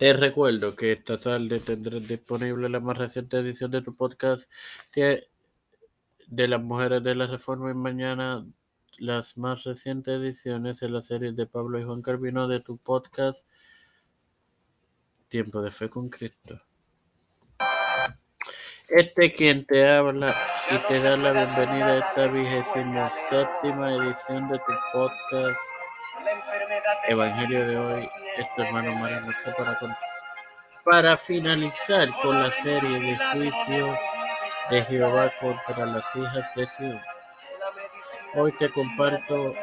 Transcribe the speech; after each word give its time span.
Te 0.00 0.14
recuerdo 0.14 0.74
que 0.74 0.92
esta 0.92 1.18
tarde 1.18 1.60
tendrás 1.60 2.08
disponible 2.08 2.70
la 2.70 2.80
más 2.80 2.96
reciente 2.96 3.36
edición 3.36 3.70
de 3.70 3.82
tu 3.82 3.94
podcast 3.94 4.50
de 4.94 6.48
las 6.48 6.62
Mujeres 6.62 7.02
de 7.02 7.14
la 7.14 7.26
Reforma 7.26 7.70
y 7.70 7.74
mañana 7.74 8.46
las 8.96 9.36
más 9.36 9.64
recientes 9.64 10.18
ediciones 10.18 10.80
de 10.80 10.88
la 10.88 11.02
serie 11.02 11.32
de 11.32 11.46
Pablo 11.46 11.78
y 11.78 11.84
Juan 11.84 12.00
Carvino 12.00 12.48
de 12.48 12.60
tu 12.60 12.78
podcast 12.78 13.46
Tiempo 15.28 15.60
de 15.60 15.70
Fe 15.70 15.90
con 15.90 16.08
Cristo. 16.08 16.58
Este 18.88 19.34
quien 19.34 19.66
te 19.66 19.86
habla 19.86 20.34
y 20.70 20.78
te 20.88 20.98
da 21.02 21.14
la 21.18 21.32
bienvenida 21.32 21.86
a 21.88 21.98
esta 21.98 22.26
vigésima 22.26 23.10
séptima 23.28 23.94
edición 23.94 24.48
de 24.48 24.56
tu 24.60 24.72
podcast 24.94 25.60
Evangelio 27.08 27.66
de 27.66 27.76
hoy, 27.76 28.08
este 28.36 28.62
hermano 28.62 28.94
Mario 28.94 29.26
para, 29.56 29.76
para 30.84 31.16
finalizar 31.16 32.06
con 32.22 32.40
la 32.42 32.50
serie 32.50 33.00
de 33.00 33.16
juicio 33.32 33.98
de 34.70 34.82
Jehová 34.84 35.30
contra 35.40 35.86
las 35.86 36.14
hijas 36.14 36.54
de 36.54 36.66
Sion. 36.66 37.00
Hoy 38.34 38.52
te 38.52 38.70
comparto 38.70 39.54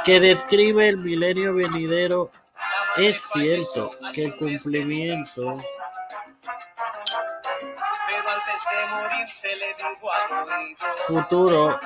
que 0.05 0.20
describe 0.20 0.89
el 0.89 0.98
milenio 0.98 1.55
venidero, 1.55 2.30
es 2.97 3.23
cierto 3.33 3.97
que 4.12 4.25
el 4.25 4.36
cumplimiento 4.36 5.58
futuro 11.06 11.78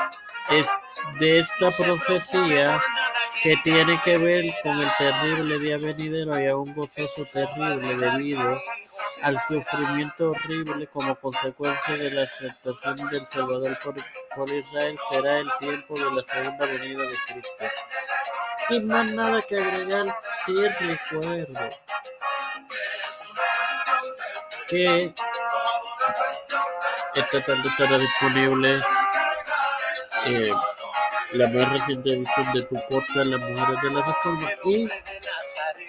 de 1.19 1.39
esta 1.39 1.71
profecía 1.71 2.83
que 3.43 3.57
tiene 3.65 3.99
que 4.03 4.19
ver 4.19 4.55
con 4.63 4.79
el 4.79 4.89
terrible 4.99 5.59
día 5.59 5.79
venidero 5.79 6.39
y 6.39 6.47
a 6.47 6.57
un 6.57 6.75
gozoso 6.75 7.25
terrible 7.25 7.97
debido 7.97 8.61
al 9.23 9.41
sufrimiento 9.41 10.31
horrible 10.31 10.87
como 10.89 11.15
consecuencia 11.17 11.97
de 11.97 12.11
la 12.11 12.23
aceptación 12.25 13.09
del 13.09 13.27
Salvador 13.27 13.79
por, 14.35 14.51
Israel 14.51 14.99
será 15.11 15.39
el 15.39 15.49
tiempo 15.59 15.99
de 15.99 16.15
la 16.15 16.23
segunda 16.23 16.67
venida 16.67 17.03
de 17.03 17.17
Cristo. 17.27 17.65
Sin 18.69 18.87
más 18.87 19.11
nada 19.11 19.41
que 19.43 19.59
agregar, 19.59 20.15
te 20.47 20.69
recuerdo 20.69 21.69
que 24.69 25.15
esta 27.15 27.45
tarde 27.45 27.69
estará 27.69 27.99
disponible 27.99 28.83
eh, 30.27 30.53
la 31.33 31.49
más 31.49 31.73
reciente 31.73 32.13
edición 32.13 32.53
de 32.53 32.63
tu 32.63 32.77
podcast 32.89 33.27
Las 33.27 33.41
Mujeres 33.41 33.83
de 33.83 33.91
la 33.91 34.03
Reforma 34.03 34.51
y 34.65 34.89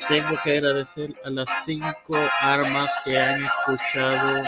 tengo 0.08 0.38
que 0.44 0.58
agradecer 0.58 1.14
a 1.26 1.30
las 1.30 1.50
cinco 1.66 2.18
armas 2.42 2.90
que 3.04 3.20
han 3.20 3.44
escuchado 3.44 4.44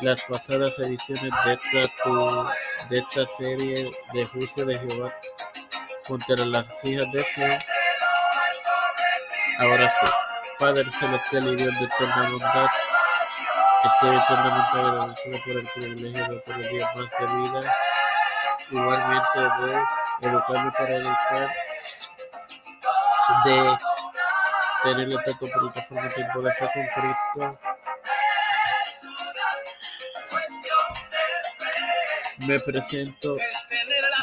las 0.00 0.20
pasadas 0.22 0.78
ediciones 0.78 1.32
de 1.44 1.52
esta, 1.54 2.54
de 2.90 2.98
esta 2.98 3.26
serie 3.26 3.90
de 4.12 4.24
juicio 4.26 4.66
de 4.66 4.78
Jehová 4.78 5.14
contra 6.06 6.44
las 6.44 6.84
hijas 6.84 7.10
de 7.12 7.24
Sion. 7.24 7.58
Ahora 9.58 9.88
sí, 9.88 10.12
Padre 10.58 10.90
Celestial 10.90 11.52
y 11.52 11.56
Dios 11.56 11.78
de 11.78 11.84
eterna 11.84 12.30
bondad, 12.30 12.66
estoy 13.84 14.16
eternamente 14.16 14.78
agradecido 14.78 15.38
por 15.44 15.52
el 15.52 15.68
privilegio 15.74 16.24
de 16.28 16.36
otro 16.36 16.58
día 16.58 16.90
más 16.96 17.10
de 17.18 17.36
vida 17.36 17.74
igualmente 18.70 19.38
de 19.38 20.28
educarme 20.28 20.72
para 20.72 20.90
educar, 20.90 21.52
de 23.44 23.78
tener 24.82 25.08
la 25.08 25.22
tanto 25.22 25.46
plataforma 25.46 26.08
tiempo 26.10 26.42
de 26.42 26.52
fe 26.52 26.70
con 26.72 26.86
Cristo. 26.94 27.58
Me 32.38 32.60
presento 32.60 33.36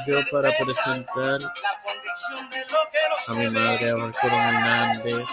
yo 0.07 0.19
para 0.31 0.51
presentar 0.57 1.39
a 3.27 3.33
mi 3.33 3.49
madre, 3.49 3.91
a 3.91 3.93
Arturo 3.93 4.35
Hernández, 4.35 5.25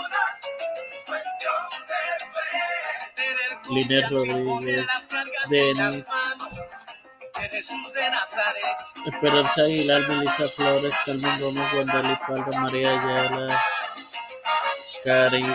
Liner 3.68 4.10
Rodríguez, 4.10 4.86
Denis, 5.50 6.06
Esperanza 9.06 9.62
Aguilar, 9.62 10.08
Melissa 10.08 10.48
Flores, 10.48 10.94
Carmen 11.04 11.40
Gómez, 11.40 11.72
Guadalupe 11.72 12.20
Palma, 12.26 12.60
María 12.60 12.90
Ayala, 12.90 13.62
Cari, 15.04 15.46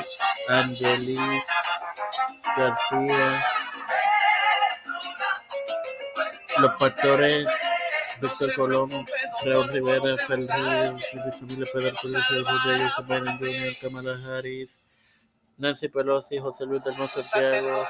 Angelis 0.50 1.44
García, 2.56 3.46
los 6.60 6.76
pastores 6.76 7.48
Víctor 8.22 8.56
Colón, 8.56 9.06
Raúl 9.44 9.68
Rivera, 9.68 10.16
Fel 10.26 10.48
Ríos, 10.48 11.04
Pedro 11.74 11.96
Cruz, 11.96 12.16
José 12.16 13.04
Biden 13.04 13.38
Jr., 13.38 13.76
Kamala 13.82 14.18
Harris, 14.26 14.80
Nancy 15.58 15.88
Pelosi, 15.88 16.40
José 16.40 16.66
Luis 16.66 16.84
del 16.84 16.96
Santiago, 17.08 17.88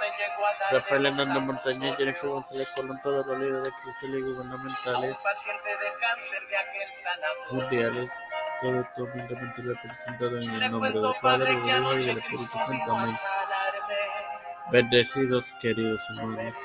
Rafael 0.72 1.06
Hernández 1.06 1.44
Montañez, 1.44 1.98
Jennifer 1.98 2.30
González 2.30 2.68
Colón, 2.76 3.00
todos 3.02 3.26
los 3.26 3.40
líderes 3.40 3.68
eclesiales 3.68 4.20
y 4.20 4.22
gubernamentales 4.22 5.18
mundiales, 7.52 8.12
todo 8.62 8.82
esto 8.82 9.04
humildemente 9.04 9.62
representado 9.62 10.42
en 10.42 10.50
el 10.50 10.72
nombre 10.72 10.92
del 10.92 11.14
Padre, 11.22 11.56
del 11.56 11.82
Hijo 11.82 11.94
y 11.96 12.04
del 12.06 12.18
Espíritu 12.18 12.52
Santo. 12.52 12.98
Amén. 12.98 13.16
Bendecidos, 14.72 15.54
queridos 15.60 16.02
hermanos. 16.10 16.58